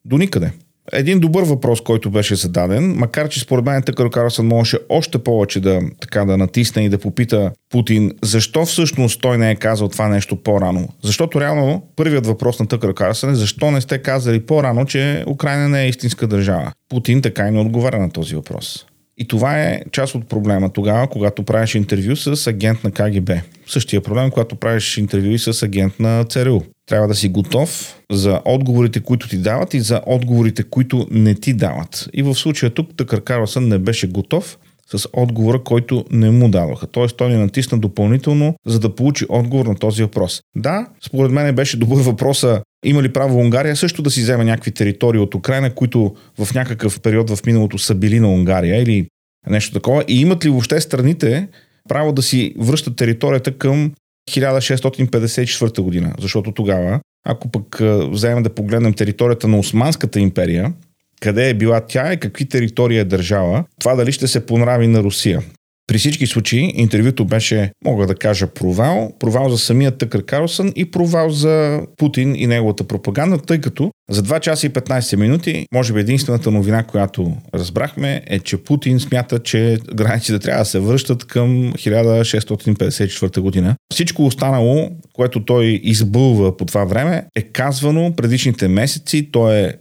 До 0.05 0.17
никъде. 0.17 0.51
Един 0.91 1.19
добър 1.19 1.43
въпрос, 1.43 1.81
който 1.81 2.09
беше 2.09 2.35
зададен, 2.35 2.95
макар 2.97 3.29
че 3.29 3.39
според 3.39 3.65
мен 3.65 3.83
Тъкър 3.83 4.09
Карлсън 4.09 4.47
можеше 4.47 4.77
още 4.89 5.17
повече 5.17 5.59
да, 5.59 5.81
така, 6.01 6.25
да 6.25 6.37
натисне 6.37 6.85
и 6.85 6.89
да 6.89 6.97
попита 6.97 7.51
Путин, 7.69 8.11
защо 8.23 8.65
всъщност 8.65 9.21
той 9.21 9.37
не 9.37 9.51
е 9.51 9.55
казал 9.55 9.87
това 9.87 10.07
нещо 10.07 10.35
по-рано. 10.35 10.87
Защото 11.03 11.41
реално 11.41 11.83
първият 11.95 12.27
въпрос 12.27 12.59
на 12.59 12.67
Тъкър 12.67 12.93
Карлсън 12.93 13.29
е 13.29 13.35
защо 13.35 13.71
не 13.71 13.81
сте 13.81 14.01
казали 14.01 14.45
по-рано, 14.45 14.85
че 14.85 15.23
Украина 15.27 15.69
не 15.69 15.83
е 15.83 15.89
истинска 15.89 16.27
държава. 16.27 16.71
Путин 16.89 17.21
така 17.21 17.47
и 17.47 17.51
не 17.51 17.59
отговаря 17.59 17.99
на 17.99 18.11
този 18.11 18.35
въпрос. 18.35 18.85
И 19.19 19.27
това 19.27 19.63
е 19.63 19.81
част 19.91 20.15
от 20.15 20.29
проблема 20.29 20.69
тогава, 20.69 21.07
когато 21.07 21.43
правиш 21.43 21.75
интервю 21.75 22.15
с 22.15 22.47
агент 22.47 22.83
на 22.83 22.91
КГБ. 22.91 23.31
Същия 23.67 24.01
проблем, 24.01 24.31
когато 24.31 24.55
правиш 24.55 24.97
интервю 24.97 25.29
и 25.29 25.39
с 25.39 25.63
агент 25.63 25.99
на 25.99 26.23
ЦРУ. 26.23 26.61
Трябва 26.85 27.07
да 27.07 27.15
си 27.15 27.29
готов 27.29 28.01
за 28.11 28.41
отговорите, 28.45 28.99
които 28.99 29.29
ти 29.29 29.37
дават 29.37 29.73
и 29.73 29.79
за 29.79 30.01
отговорите, 30.05 30.63
които 30.63 31.07
не 31.11 31.35
ти 31.35 31.53
дават. 31.53 32.09
И 32.13 32.23
в 32.23 32.35
случая 32.35 32.69
тук 32.69 32.97
Тъкър 32.97 33.21
Карлсън 33.21 33.67
не 33.67 33.77
беше 33.77 34.07
готов 34.07 34.57
с 34.95 35.09
отговора, 35.13 35.63
който 35.63 36.05
не 36.11 36.31
му 36.31 36.49
дадоха. 36.49 36.87
Тоест 36.87 37.17
той 37.17 37.29
ни 37.29 37.37
натисна 37.37 37.77
допълнително, 37.79 38.55
за 38.65 38.79
да 38.79 38.95
получи 38.95 39.25
отговор 39.29 39.65
на 39.65 39.75
този 39.75 40.03
въпрос. 40.03 40.41
Да, 40.55 40.87
според 41.05 41.31
мен 41.31 41.55
беше 41.55 41.77
добър 41.77 42.01
въпроса 42.01 42.61
има 42.85 43.03
ли 43.03 43.13
право 43.13 43.39
Унгария 43.39 43.75
също 43.75 44.01
да 44.01 44.11
си 44.11 44.21
вземе 44.21 44.43
някакви 44.43 44.71
територии 44.71 45.21
от 45.21 45.35
Украина, 45.35 45.75
които 45.75 46.15
в 46.39 46.53
някакъв 46.53 47.01
период 47.01 47.29
в 47.29 47.45
миналото 47.45 47.77
са 47.77 47.95
били 47.95 48.19
на 48.19 48.29
Унгария 48.29 48.81
или 48.81 49.07
нещо 49.49 49.73
такова? 49.73 50.03
И 50.07 50.21
имат 50.21 50.45
ли 50.45 50.49
въобще 50.49 50.81
страните 50.81 51.47
право 51.89 52.11
да 52.13 52.21
си 52.21 52.53
връщат 52.59 52.95
територията 52.95 53.57
към 53.57 53.91
1654 54.31 55.81
година? 55.81 56.13
Защото 56.19 56.51
тогава, 56.51 56.99
ако 57.25 57.51
пък 57.51 57.81
вземем 58.11 58.43
да 58.43 58.55
погледнем 58.55 58.93
територията 58.93 59.47
на 59.47 59.59
Османската 59.59 60.19
империя, 60.19 60.73
къде 61.21 61.49
е 61.49 61.53
била 61.53 61.81
тя 61.81 62.13
и 62.13 62.19
какви 62.19 62.49
територии 62.49 62.97
е 62.97 63.03
държава, 63.03 63.63
това 63.79 63.95
дали 63.95 64.11
ще 64.11 64.27
се 64.27 64.45
понрави 64.45 64.87
на 64.87 65.03
Русия. 65.03 65.41
При 65.89 65.97
всички 65.97 66.27
случаи 66.27 66.71
интервюто 66.75 67.25
беше, 67.25 67.71
мога 67.85 68.07
да 68.07 68.15
кажа, 68.15 68.47
провал. 68.47 69.11
Провал 69.19 69.49
за 69.49 69.57
самия 69.57 69.91
Тъкър 69.91 70.25
Карлсън 70.25 70.71
и 70.75 70.91
провал 70.91 71.29
за 71.29 71.81
Путин 71.97 72.35
и 72.35 72.47
неговата 72.47 72.83
пропаганда, 72.83 73.37
тъй 73.37 73.61
като 73.61 73.91
за 74.09 74.23
2 74.23 74.39
часа 74.39 74.67
и 74.67 74.69
15 74.69 75.15
минути, 75.15 75.65
може 75.73 75.93
би 75.93 75.99
единствената 75.99 76.51
новина, 76.51 76.83
която 76.83 77.37
разбрахме, 77.53 78.21
е, 78.27 78.39
че 78.39 78.63
Путин 78.63 78.99
смята, 78.99 79.39
че 79.39 79.77
границите 79.95 80.39
трябва 80.39 80.61
да 80.61 80.65
се 80.69 80.79
връщат 80.79 81.25
към 81.25 81.73
1654 81.73 83.39
година. 83.39 83.75
Всичко 83.93 84.25
останало, 84.25 84.89
което 85.13 85.45
той 85.45 85.79
избълва 85.83 86.57
по 86.57 86.65
това 86.65 86.85
време, 86.85 87.25
е 87.35 87.41
казвано 87.41 88.13
предишните 88.17 88.67
месеци. 88.67 89.31
То 89.31 89.51
е 89.51 89.73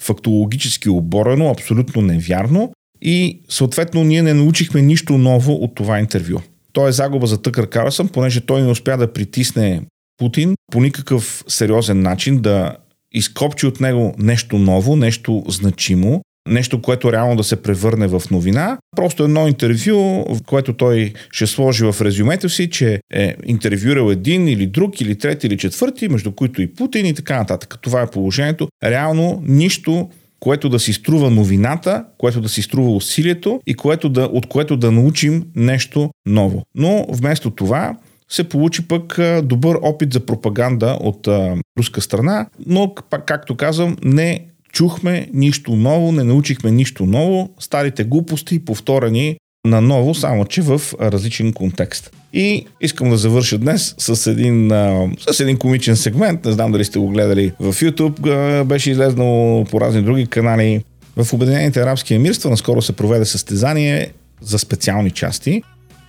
фактологически 0.00 0.88
оборено, 0.88 1.50
абсолютно 1.50 2.02
невярно 2.02 2.72
и 3.02 3.40
съответно 3.48 4.04
ние 4.04 4.22
не 4.22 4.34
научихме 4.34 4.82
нищо 4.82 5.18
ново 5.18 5.52
от 5.52 5.74
това 5.74 5.98
интервю. 5.98 6.40
То 6.72 6.88
е 6.88 6.92
загуба 6.92 7.26
за 7.26 7.42
Тъкър 7.42 7.68
Карлсън, 7.68 8.08
понеже 8.08 8.40
той 8.40 8.62
не 8.62 8.70
успя 8.70 8.96
да 8.96 9.12
притисне 9.12 9.82
Путин 10.18 10.54
по 10.72 10.80
никакъв 10.80 11.44
сериозен 11.48 12.02
начин 12.02 12.38
да 12.40 12.76
изкопчи 13.12 13.66
от 13.66 13.80
него 13.80 14.14
нещо 14.18 14.58
ново, 14.58 14.96
нещо 14.96 15.44
значимо, 15.48 16.22
нещо, 16.48 16.82
което 16.82 17.12
реално 17.12 17.36
да 17.36 17.44
се 17.44 17.62
превърне 17.62 18.06
в 18.06 18.22
новина. 18.30 18.78
Просто 18.96 19.24
едно 19.24 19.48
интервю, 19.48 20.24
в 20.28 20.38
което 20.46 20.72
той 20.72 21.12
ще 21.30 21.46
сложи 21.46 21.84
в 21.84 21.96
резюмето 22.00 22.48
си, 22.48 22.70
че 22.70 23.00
е 23.12 23.36
интервюрал 23.44 24.10
един 24.10 24.48
или 24.48 24.66
друг, 24.66 25.00
или 25.00 25.18
трети, 25.18 25.46
или 25.46 25.58
четвърти, 25.58 26.08
между 26.08 26.32
които 26.32 26.62
и 26.62 26.74
Путин 26.74 27.06
и 27.06 27.14
така 27.14 27.36
нататък. 27.36 27.78
Това 27.82 28.02
е 28.02 28.10
положението. 28.10 28.68
Реално 28.84 29.42
нищо 29.46 30.08
което 30.40 30.68
да 30.68 30.78
си 30.78 30.92
струва 30.92 31.30
новината, 31.30 32.04
което 32.18 32.40
да 32.40 32.48
си 32.48 32.62
струва 32.62 32.90
усилието 32.90 33.60
и 33.66 33.74
което 33.74 34.08
да, 34.08 34.24
от 34.24 34.46
което 34.46 34.76
да 34.76 34.92
научим 34.92 35.44
нещо 35.56 36.10
ново. 36.26 36.62
Но 36.74 37.06
вместо 37.08 37.50
това 37.50 37.96
се 38.28 38.48
получи 38.48 38.88
пък 38.88 39.18
добър 39.42 39.78
опит 39.82 40.12
за 40.12 40.20
пропаганда 40.20 40.98
от 41.00 41.28
а, 41.28 41.56
руска 41.78 42.00
страна, 42.00 42.46
но 42.66 42.94
пак, 43.10 43.26
както 43.26 43.56
казвам, 43.56 43.96
не 44.04 44.46
чухме 44.72 45.28
нищо 45.34 45.76
ново, 45.76 46.12
не 46.12 46.24
научихме 46.24 46.70
нищо 46.70 47.06
ново, 47.06 47.50
старите 47.58 48.04
глупости 48.04 48.64
повторени 48.64 49.36
наново, 49.68 50.14
само 50.14 50.44
че 50.44 50.62
в 50.62 50.80
различен 51.00 51.52
контекст. 51.52 52.10
И 52.32 52.66
искам 52.80 53.10
да 53.10 53.16
завърша 53.16 53.58
днес 53.58 53.94
с 53.98 54.30
един, 54.30 54.72
а, 54.72 55.08
с 55.30 55.40
един 55.40 55.56
комичен 55.56 55.96
сегмент. 55.96 56.44
Не 56.44 56.52
знам 56.52 56.72
дали 56.72 56.84
сте 56.84 56.98
го 56.98 57.08
гледали 57.08 57.52
в 57.60 57.74
YouTube. 57.74 58.28
А, 58.60 58.64
беше 58.64 58.90
излезнал 58.90 59.64
по 59.70 59.80
разни 59.80 60.02
други 60.02 60.26
канали. 60.26 60.84
В 61.16 61.32
Обединените 61.32 61.80
арабски 61.80 62.14
емирства 62.14 62.50
наскоро 62.50 62.82
се 62.82 62.92
проведе 62.92 63.24
състезание 63.24 64.12
за 64.40 64.58
специални 64.58 65.10
части. 65.10 65.62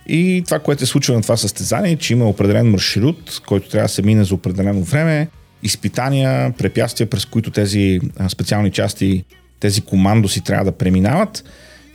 И 0.06 0.42
това, 0.44 0.58
което 0.58 0.80
се 0.80 0.86
случва 0.86 1.14
на 1.14 1.22
това 1.22 1.36
състезание, 1.36 1.92
е, 1.92 1.96
че 1.96 2.12
има 2.12 2.28
определен 2.28 2.70
маршрут, 2.70 3.40
който 3.46 3.68
трябва 3.68 3.84
да 3.84 3.92
се 3.92 4.02
мине 4.02 4.24
за 4.24 4.34
определено 4.34 4.82
време, 4.82 5.28
изпитания, 5.62 6.52
препятствия, 6.58 7.10
през 7.10 7.24
които 7.24 7.50
тези 7.50 8.00
специални 8.28 8.70
части, 8.70 9.24
тези 9.60 9.80
командоси 9.80 10.40
трябва 10.40 10.64
да 10.64 10.72
преминават. 10.72 11.44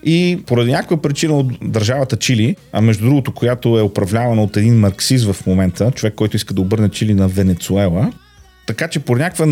И 0.06 0.39
поради 0.46 0.72
някаква 0.72 0.98
причина 0.98 1.34
от 1.34 1.48
държавата 1.62 2.18
Чили, 2.18 2.56
а 2.72 2.82
между 2.82 3.06
другото, 3.06 3.32
която 3.32 3.80
е 3.80 3.82
управлявана 3.82 4.44
от 4.44 4.58
един 4.58 4.80
марксист 4.80 5.32
в 5.32 5.46
момента, 5.46 5.91
човек, 5.91 6.13
който 6.15 6.36
иска 6.36 6.54
да 6.54 6.62
обърне 6.62 6.89
Чили 6.89 7.13
на 7.13 7.28
Венецуела, 7.28 8.12
така 8.65 8.88
че 8.88 8.99
по 8.99 9.15
някаква 9.15 9.45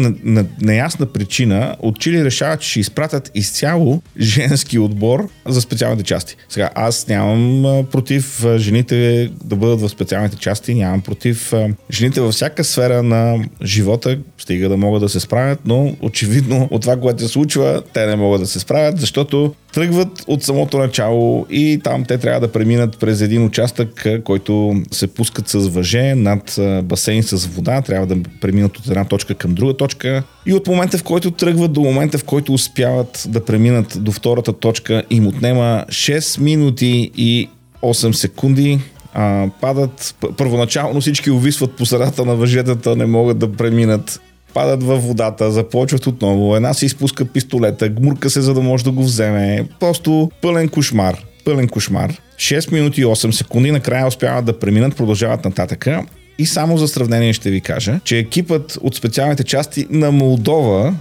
неясна 0.62 1.06
причина 1.06 1.76
от 1.80 2.00
Чили 2.00 2.26
решават, 2.26 2.62
че 2.62 2.70
ще 2.70 2.80
изпратят 2.80 3.32
изцяло 3.36 4.02
женски 4.20 4.80
отбор 4.80 5.30
за 5.46 5.62
специалните 5.62 6.04
части. 6.04 6.36
Сега 6.50 6.70
аз 6.76 7.08
нямам 7.08 7.86
против 7.92 8.46
жените 8.58 9.30
да 9.44 9.56
бъдат 9.56 9.82
в 9.82 9.90
специалните 9.90 10.38
части, 10.38 10.74
нямам 10.74 11.02
против 11.02 11.54
жените 11.92 12.22
във 12.22 12.34
всяка 12.34 12.64
сфера 12.64 13.04
на 13.04 13.46
живота, 13.64 14.20
стига 14.38 14.70
да 14.70 14.78
могат 14.78 15.02
да 15.02 15.10
се 15.10 15.20
справят, 15.20 15.60
но 15.66 15.96
очевидно 16.02 16.68
от 16.72 16.82
това, 16.82 16.98
което 16.98 17.24
се 17.24 17.28
случва, 17.28 17.82
те 17.94 18.06
не 18.06 18.16
могат 18.16 18.42
да 18.42 18.48
се 18.48 18.60
справят, 18.60 19.00
защото 19.00 19.54
тръгват 19.74 20.24
от 20.28 20.44
самото 20.44 20.78
начало 20.78 21.46
и 21.50 21.80
там 21.84 22.06
те 22.06 22.18
трябва 22.18 22.40
да 22.40 22.52
преминат 22.52 23.00
през 23.00 23.22
един 23.22 23.46
участък, 23.46 24.08
който 24.24 24.82
се 24.92 25.08
пускат 25.08 25.48
с 25.48 25.58
въже 25.58 26.16
над 26.16 26.60
басейн 26.84 27.24
с 27.24 27.46
вода, 27.46 27.82
трябва 27.82 28.08
да 28.08 28.16
преминат 28.42 28.78
от 28.78 28.88
една 28.88 29.03
точка 29.06 29.36
към 29.36 29.54
друга 29.54 29.74
точка 29.74 30.24
и 30.46 30.54
от 30.54 30.68
момента 30.68 30.98
в 30.98 31.04
който 31.04 31.32
тръгват 31.32 31.74
до 31.74 31.82
момента 31.82 32.18
в 32.18 32.24
който 32.24 32.54
успяват 32.54 33.26
да 33.28 33.46
преминат 33.46 33.98
до 34.04 34.12
втората 34.12 34.54
точка 34.54 35.04
им 35.10 35.28
отнема 35.28 35.86
6 35.90 36.42
минути 36.42 37.12
и 37.18 37.50
8 37.82 38.12
секунди 38.12 38.80
а, 39.14 39.48
падат. 39.62 40.16
Първоначално 40.38 41.02
всички 41.02 41.32
увисват 41.32 41.72
по 41.72 41.86
средата 41.86 42.26
на 42.26 42.36
въжетата, 42.36 42.96
не 42.96 43.06
могат 43.06 43.40
да 43.40 43.52
преминат 43.52 44.22
падат 44.54 44.84
във 44.84 45.04
водата, 45.04 45.52
започват 45.52 46.08
отново, 46.08 46.56
една 46.56 46.74
си 46.74 46.86
изпуска 46.86 47.26
пистолета, 47.26 47.90
гмурка 47.90 48.30
се, 48.30 48.42
за 48.42 48.54
да 48.54 48.62
може 48.62 48.84
да 48.84 48.92
го 48.92 49.04
вземе. 49.04 49.68
Просто 49.80 50.32
пълен 50.42 50.70
кошмар. 50.70 51.18
Пълен 51.46 51.68
кошмар. 51.68 52.22
6 52.36 52.72
минути 52.72 53.02
и 53.02 53.06
8 53.06 53.32
секунди 53.32 53.72
накрая 53.72 54.08
успяват 54.08 54.46
да 54.46 54.60
преминат, 54.60 54.96
продължават 54.96 55.46
нататъка. 55.46 56.04
И 56.38 56.46
само 56.46 56.78
за 56.78 56.88
сравнение 56.88 57.34
ще 57.34 57.52
ви 57.52 57.62
кажа, 57.62 58.00
че 58.04 58.18
екипът 58.18 58.78
от 58.82 58.96
специалните 58.96 59.44
части 59.44 59.88
на 59.90 60.12
Молдова 60.12 60.96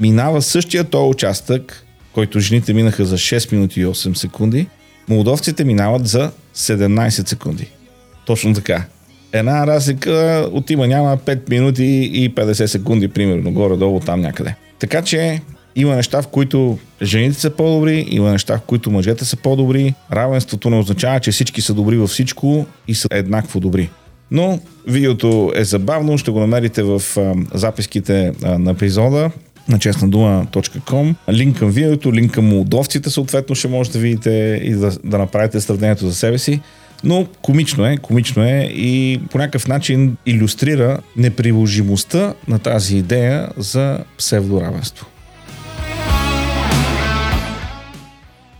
минава 0.00 0.42
същия 0.42 0.84
този 0.84 1.10
участък, 1.10 1.84
който 2.12 2.40
жените 2.40 2.72
минаха 2.72 3.04
за 3.04 3.16
6 3.16 3.52
минути 3.52 3.80
и 3.80 3.86
8 3.86 4.14
секунди. 4.14 4.66
Молдовците 5.08 5.64
минават 5.64 6.06
за 6.06 6.30
17 6.54 7.28
секунди. 7.28 7.70
Точно 8.26 8.54
така 8.54 8.84
една 9.32 9.66
разлика 9.66 10.48
от 10.52 10.70
има 10.70 10.86
няма 10.86 11.18
5 11.18 11.50
минути 11.50 11.84
и 12.12 12.34
50 12.34 12.66
секунди, 12.66 13.08
примерно, 13.08 13.52
горе-долу 13.52 14.00
там 14.00 14.20
някъде. 14.20 14.54
Така 14.78 15.02
че 15.02 15.40
има 15.76 15.96
неща, 15.96 16.22
в 16.22 16.28
които 16.28 16.78
жените 17.02 17.40
са 17.40 17.50
по-добри, 17.50 18.06
има 18.10 18.30
неща, 18.30 18.58
в 18.58 18.60
които 18.60 18.90
мъжете 18.90 19.24
са 19.24 19.36
по-добри. 19.36 19.94
Равенството 20.12 20.70
не 20.70 20.76
означава, 20.76 21.20
че 21.20 21.30
всички 21.30 21.60
са 21.60 21.74
добри 21.74 21.96
във 21.96 22.10
всичко 22.10 22.66
и 22.88 22.94
са 22.94 23.08
еднакво 23.10 23.60
добри. 23.60 23.90
Но 24.30 24.60
видеото 24.86 25.52
е 25.54 25.64
забавно, 25.64 26.18
ще 26.18 26.30
го 26.30 26.40
намерите 26.40 26.82
в 26.82 27.02
а, 27.16 27.34
записките 27.54 28.32
а, 28.42 28.58
на 28.58 28.70
епизода 28.70 29.30
на 29.68 29.78
честнадума.com. 29.78 31.14
Линк 31.32 31.58
към 31.58 31.70
видеото, 31.70 32.12
линк 32.12 32.32
към 32.32 32.48
молдовците 32.48 33.10
съответно 33.10 33.54
ще 33.54 33.68
можете 33.68 33.98
да 33.98 34.02
видите 34.02 34.60
и 34.64 34.70
да, 34.70 34.90
да 35.04 35.18
направите 35.18 35.60
сравнението 35.60 36.06
за 36.06 36.14
себе 36.14 36.38
си. 36.38 36.60
Но 37.04 37.26
комично 37.42 37.86
е, 37.86 37.96
комично 37.96 38.44
е 38.44 38.70
и 38.74 39.20
по 39.30 39.38
някакъв 39.38 39.68
начин 39.68 40.16
иллюстрира 40.26 40.98
неприложимостта 41.16 42.34
на 42.48 42.58
тази 42.58 42.96
идея 42.96 43.48
за 43.56 43.98
псевдоравенство. 44.18 45.06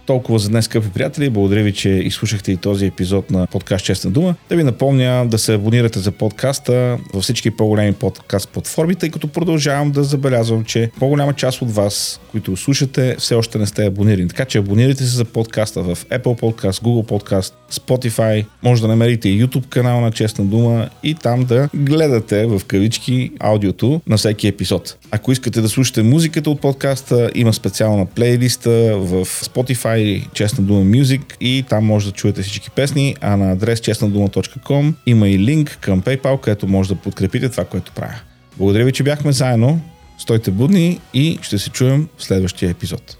Толкова 0.08 0.38
за 0.38 0.48
днес, 0.48 0.64
скъпи 0.64 0.88
приятели. 0.88 1.30
Благодаря 1.30 1.62
ви, 1.62 1.72
че 1.72 1.88
изслушахте 1.88 2.52
и 2.52 2.56
този 2.56 2.86
епизод 2.86 3.30
на 3.30 3.46
подкаст 3.46 3.84
Честна 3.84 4.10
дума. 4.10 4.34
Да 4.48 4.56
ви 4.56 4.62
напомня 4.62 5.26
да 5.30 5.38
се 5.38 5.54
абонирате 5.54 5.98
за 5.98 6.12
подкаста 6.12 6.98
във 7.14 7.22
всички 7.22 7.50
по-големи 7.50 7.92
подкаст 7.92 8.48
платформи, 8.48 8.94
тъй 8.94 9.10
като 9.10 9.28
продължавам 9.28 9.90
да 9.90 10.04
забелязвам, 10.04 10.64
че 10.64 10.90
по-голяма 10.98 11.32
част 11.32 11.62
от 11.62 11.74
вас, 11.74 12.20
които 12.30 12.56
слушате, 12.56 13.16
все 13.18 13.34
още 13.34 13.58
не 13.58 13.66
сте 13.66 13.86
абонирани. 13.86 14.28
Така 14.28 14.44
че 14.44 14.58
абонирайте 14.58 15.04
се 15.04 15.16
за 15.16 15.24
подкаста 15.24 15.82
в 15.82 15.98
Apple 16.10 16.40
Podcast, 16.40 16.82
Google 16.82 17.08
Podcast, 17.08 17.54
Spotify. 17.72 18.46
Може 18.62 18.82
да 18.82 18.88
намерите 18.88 19.28
и 19.28 19.46
YouTube 19.46 19.68
канал 19.68 20.00
на 20.00 20.12
Честна 20.12 20.44
дума 20.44 20.88
и 21.02 21.14
там 21.14 21.44
да 21.44 21.68
гледате 21.74 22.46
в 22.46 22.60
кавички 22.66 23.30
аудиото 23.40 24.00
на 24.06 24.16
всеки 24.16 24.48
епизод. 24.48 24.96
Ако 25.10 25.32
искате 25.32 25.60
да 25.60 25.68
слушате 25.68 26.02
музиката 26.02 26.50
от 26.50 26.60
подкаста, 26.60 27.30
има 27.34 27.52
специална 27.52 28.06
плейлиста 28.06 28.70
в 28.98 29.24
Spotify 29.24 29.97
Честна 30.32 30.64
дума 30.64 30.84
Music 30.84 31.22
и 31.40 31.64
там 31.68 31.84
може 31.84 32.06
да 32.06 32.12
чуете 32.12 32.42
всички 32.42 32.70
песни, 32.70 33.16
а 33.20 33.36
на 33.36 33.52
адрес 33.52 33.80
честнадума.com 33.80 34.94
има 35.06 35.28
и 35.28 35.38
линк 35.38 35.78
към 35.80 36.02
PayPal, 36.02 36.40
където 36.40 36.68
може 36.68 36.88
да 36.88 36.94
подкрепите 36.94 37.48
това, 37.48 37.64
което 37.64 37.92
правя. 37.92 38.20
Благодаря 38.58 38.84
ви, 38.84 38.92
че 38.92 39.02
бяхме 39.02 39.32
заедно. 39.32 39.80
Стойте 40.18 40.50
будни 40.50 41.00
и 41.14 41.38
ще 41.42 41.58
се 41.58 41.70
чуем 41.70 42.08
в 42.16 42.24
следващия 42.24 42.70
епизод. 42.70 43.16